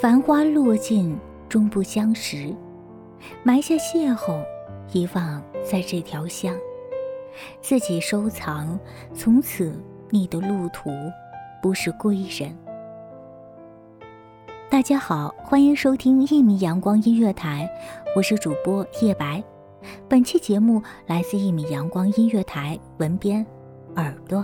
[0.00, 1.14] 繁花落尽，
[1.46, 2.56] 终不相识。
[3.42, 4.42] 埋下邂逅，
[4.94, 6.54] 遗忘在这条巷。
[7.60, 8.80] 自己收藏，
[9.12, 10.90] 从此你的路途
[11.60, 12.56] 不是归人。
[14.70, 17.70] 大家好，欢迎收听一米阳光音乐台，
[18.16, 19.44] 我是主播叶白。
[20.08, 23.44] 本期节目来自一米阳光音乐台文编
[23.96, 24.42] 耳朵。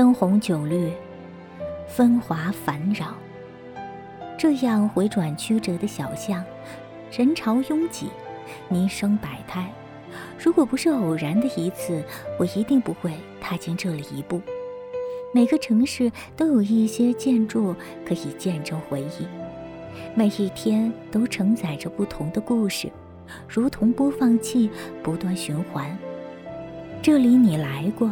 [0.00, 0.90] 灯红酒绿，
[1.86, 3.08] 风华烦扰。
[4.38, 6.42] 这样回转曲折的小巷，
[7.12, 8.08] 人潮拥挤，
[8.70, 9.70] 民生百态。
[10.42, 12.02] 如果不是偶然的一次，
[12.38, 13.12] 我一定不会
[13.42, 14.40] 踏进这里一步。
[15.34, 19.26] 每个城市都有一些建筑可以见证回忆，
[20.14, 22.90] 每一天都承载着不同的故事，
[23.46, 24.70] 如同播放器
[25.02, 25.94] 不断循环。
[27.02, 28.10] 这里你来过。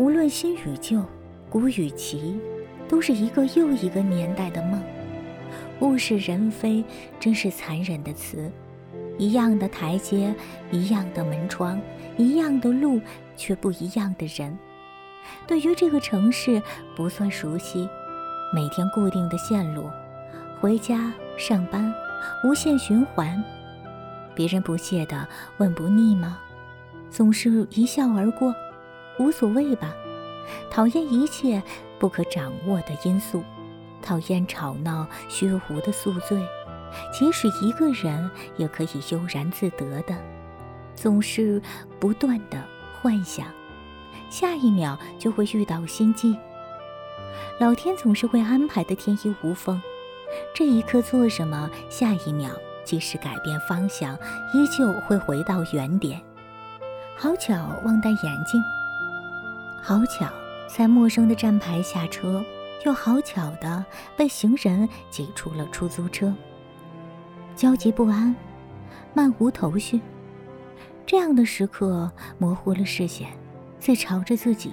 [0.00, 1.04] 无论新与旧，
[1.50, 2.40] 古与奇，
[2.88, 4.82] 都是一个又一个年代的梦。
[5.80, 6.82] 物是人非，
[7.20, 8.50] 真是残忍的词。
[9.18, 10.34] 一样的台阶，
[10.70, 11.78] 一样的门窗，
[12.16, 12.98] 一样的路，
[13.36, 14.58] 却不一样的人。
[15.46, 16.62] 对于这个城市
[16.96, 17.86] 不算熟悉，
[18.54, 19.84] 每天固定的线路，
[20.62, 21.92] 回家、上班，
[22.42, 23.44] 无限循环。
[24.34, 25.28] 别人不屑的
[25.58, 26.38] 问：“不腻吗？”
[27.12, 28.54] 总是一笑而过。
[29.20, 29.94] 无所谓吧，
[30.70, 31.62] 讨厌一切
[31.98, 33.44] 不可掌握的因素，
[34.00, 36.42] 讨厌吵闹虚无的宿醉，
[37.12, 40.16] 即使一个人也可以悠然自得的，
[40.94, 41.60] 总是
[41.98, 42.64] 不断的
[42.98, 43.46] 幻想，
[44.30, 46.34] 下一秒就会遇到心机。
[47.58, 49.78] 老天总是会安排的天衣无缝，
[50.54, 52.50] 这一刻做什么，下一秒
[52.84, 54.14] 即使改变方向，
[54.54, 56.18] 依旧会回到原点。
[57.18, 57.54] 好巧，
[57.84, 58.62] 忘戴眼镜。
[59.82, 60.30] 好巧，
[60.68, 62.44] 在陌生的站牌下车，
[62.84, 63.84] 又好巧的
[64.16, 66.32] 被行人挤出了出租车。
[67.56, 68.34] 焦急不安，
[69.14, 70.00] 漫无头绪。
[71.06, 73.28] 这样的时刻模糊了视线，
[73.78, 74.72] 在朝着自己。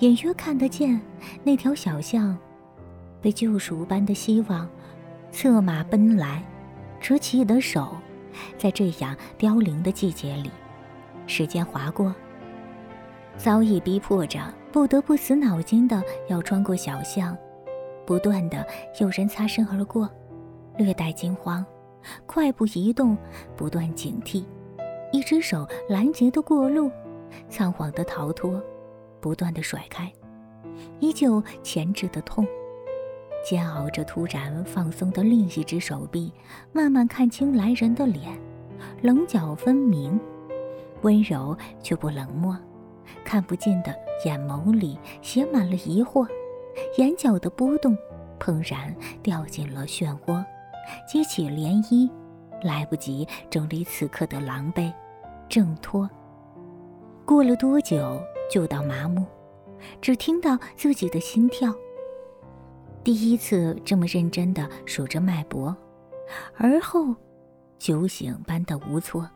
[0.00, 1.00] 隐约看得见
[1.42, 2.36] 那条小巷，
[3.22, 4.68] 被救赎般的希望，
[5.30, 6.42] 策马奔来，
[7.00, 7.96] 折起的手，
[8.58, 10.50] 在这样凋零的季节里，
[11.26, 12.14] 时间划过。
[13.42, 14.38] 早已逼迫着，
[14.70, 17.34] 不得不死脑筋的要穿过小巷，
[18.04, 18.66] 不断的
[19.00, 20.06] 有人擦身而过，
[20.76, 21.64] 略带惊慌，
[22.26, 23.16] 快步移动，
[23.56, 24.44] 不断警惕，
[25.10, 26.90] 一只手拦截的过路，
[27.48, 28.62] 仓皇的逃脱，
[29.22, 30.12] 不断的甩开，
[30.98, 32.46] 依旧前置的痛，
[33.42, 36.30] 煎熬着突然放松的另一只手臂，
[36.74, 38.38] 慢慢看清来人的脸，
[39.00, 40.20] 棱角分明，
[41.00, 42.54] 温柔却不冷漠。
[43.24, 46.26] 看不见的眼眸里写满了疑惑，
[46.98, 47.96] 眼角的波动，
[48.38, 50.44] 怦然掉进了漩涡，
[51.06, 52.10] 激起涟漪，
[52.62, 54.92] 来不及整理此刻的狼狈，
[55.48, 56.08] 挣脱。
[57.24, 58.20] 过了多久，
[58.50, 59.24] 就到麻木，
[60.00, 61.72] 只听到自己的心跳。
[63.02, 65.74] 第一次这么认真的数着脉搏，
[66.56, 67.14] 而后
[67.78, 69.28] 酒醒般的无措。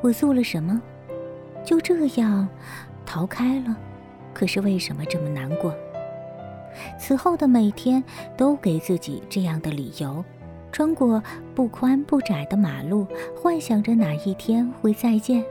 [0.00, 0.80] 我做了什么？
[1.64, 2.48] 就这样。
[3.04, 3.76] 逃开了，
[4.32, 5.74] 可是为什么这么难过？
[6.98, 8.02] 此后的每天
[8.36, 10.24] 都给自己这样的理由：
[10.72, 11.22] 穿过
[11.54, 13.06] 不宽不窄的马路，
[13.36, 15.44] 幻想着哪一天会再见。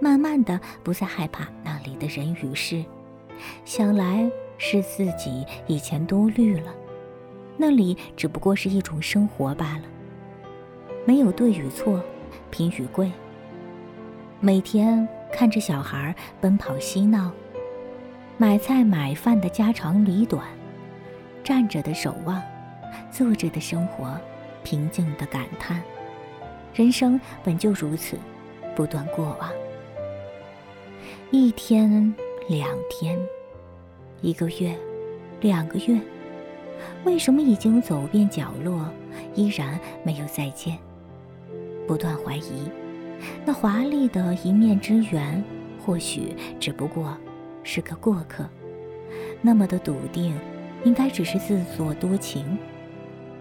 [0.00, 2.84] 慢慢的，不再害怕那里的人与事。
[3.64, 6.74] 想来是自己以前多虑了，
[7.56, 9.84] 那里只不过是一种生活罢了，
[11.04, 12.02] 没有对与错，
[12.50, 13.10] 贫与贵。
[14.38, 17.32] 每天看着小孩奔跑嬉闹，
[18.36, 20.46] 买菜买饭的家长里短，
[21.42, 22.42] 站着的守望，
[23.10, 24.14] 坐着的生活，
[24.62, 25.82] 平静的感叹，
[26.74, 28.18] 人生本就如此，
[28.74, 29.50] 不断过往。
[31.30, 32.14] 一天，
[32.46, 33.18] 两天，
[34.20, 34.76] 一个月，
[35.40, 35.98] 两个月，
[37.04, 38.86] 为什么已经走遍角落，
[39.34, 40.76] 依然没有再见？
[41.86, 42.70] 不断怀疑，
[43.44, 45.42] 那华丽的一面之缘，
[45.84, 47.16] 或许只不过
[47.62, 48.44] 是个过客。
[49.40, 50.34] 那么的笃定，
[50.84, 52.58] 应该只是自作多情。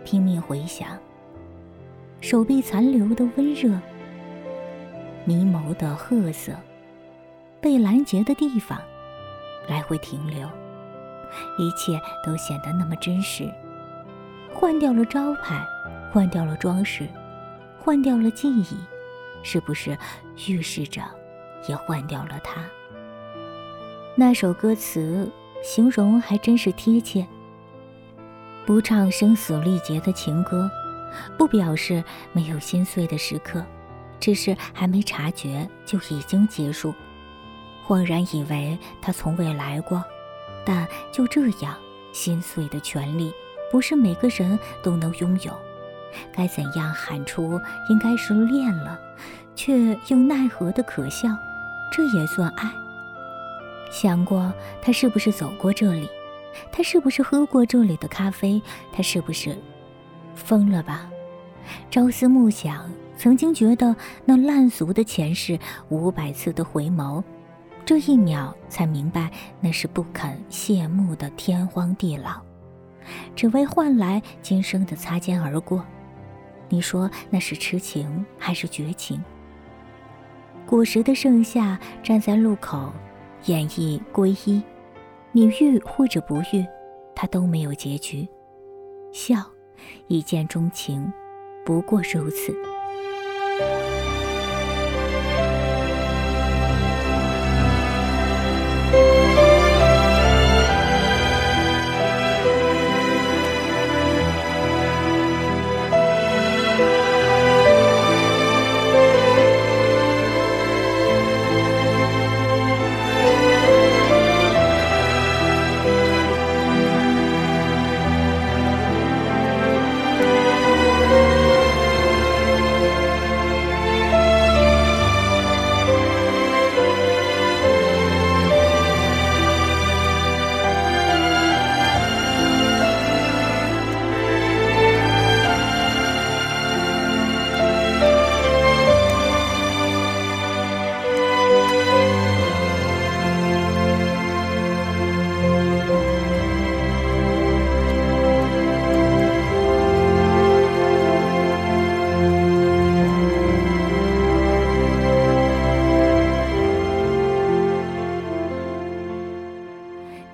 [0.03, 0.87] 拼命回想，
[2.21, 3.79] 手臂残留的温热，
[5.25, 6.53] 迷眸的褐色。
[7.59, 8.79] 被拦截的地方，
[9.67, 10.47] 来回停留，
[11.57, 13.49] 一切都显得那么真实。
[14.53, 15.65] 换掉了招牌，
[16.13, 17.07] 换掉了装饰，
[17.79, 18.77] 换掉了记忆，
[19.45, 19.97] 是不是
[20.47, 21.01] 预示着
[21.69, 22.61] 也换掉了他？
[24.15, 25.31] 那首歌词
[25.63, 27.25] 形容还真是贴切。
[28.65, 30.69] 不唱声嘶力竭的情歌，
[31.37, 32.03] 不表示
[32.33, 33.63] 没有心碎的时刻，
[34.19, 36.91] 只是还没察觉就已经结束。
[37.85, 40.03] 恍然以为他从未来过，
[40.65, 41.77] 但就这样
[42.11, 43.31] 心碎的权利，
[43.71, 45.53] 不是每个人都能拥有。
[46.33, 47.61] 该怎样喊出？
[47.89, 48.99] 应该是恋了，
[49.55, 51.29] 却又奈何的可笑，
[51.91, 52.69] 这也算爱？
[53.91, 56.09] 想过他是不是走过这里？
[56.71, 58.61] 他是不是喝过这里的咖啡？
[58.91, 59.55] 他是不是
[60.35, 61.09] 疯了吧？
[61.89, 65.57] 朝思暮想，曾经觉得那烂俗的前世，
[65.89, 67.23] 五百次的回眸。
[67.85, 69.31] 这一秒才明白，
[69.61, 72.41] 那是不肯谢幕的天荒地老，
[73.35, 75.85] 只为换来今生的擦肩而过。
[76.67, 79.23] 你说那是痴情还是绝情？
[80.67, 82.91] 古时的盛夏，站在路口，
[83.45, 84.61] 演绎皈依。
[85.31, 86.65] 你遇或者不遇，
[87.13, 88.27] 他都没有结局。
[89.13, 89.37] 笑，
[90.07, 91.11] 一见钟情，
[91.63, 92.51] 不过如此。